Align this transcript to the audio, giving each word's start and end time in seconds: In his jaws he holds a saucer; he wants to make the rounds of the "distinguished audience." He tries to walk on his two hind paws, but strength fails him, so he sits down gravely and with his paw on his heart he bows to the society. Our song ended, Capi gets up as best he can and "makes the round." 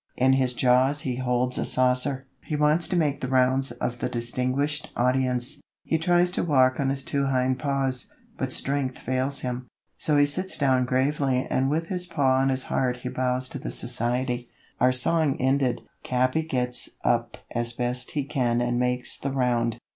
In 0.17 0.33
his 0.33 0.53
jaws 0.55 1.01
he 1.01 1.17
holds 1.17 1.59
a 1.59 1.63
saucer; 1.63 2.25
he 2.43 2.55
wants 2.55 2.87
to 2.87 2.95
make 2.95 3.21
the 3.21 3.27
rounds 3.27 3.71
of 3.73 3.99
the 3.99 4.09
"distinguished 4.09 4.89
audience." 4.97 5.61
He 5.83 5.99
tries 5.99 6.31
to 6.31 6.43
walk 6.43 6.79
on 6.79 6.89
his 6.89 7.03
two 7.03 7.27
hind 7.27 7.59
paws, 7.59 8.07
but 8.35 8.51
strength 8.51 8.97
fails 8.97 9.41
him, 9.41 9.67
so 9.99 10.17
he 10.17 10.25
sits 10.25 10.57
down 10.57 10.85
gravely 10.85 11.45
and 11.51 11.69
with 11.69 11.89
his 11.89 12.07
paw 12.07 12.39
on 12.39 12.49
his 12.49 12.63
heart 12.63 12.97
he 12.97 13.09
bows 13.09 13.47
to 13.49 13.59
the 13.59 13.69
society. 13.69 14.49
Our 14.79 14.91
song 14.91 15.37
ended, 15.39 15.81
Capi 16.03 16.41
gets 16.41 16.89
up 17.03 17.37
as 17.51 17.71
best 17.73 18.09
he 18.13 18.23
can 18.23 18.59
and 18.59 18.79
"makes 18.79 19.19
the 19.19 19.29
round." 19.31 19.77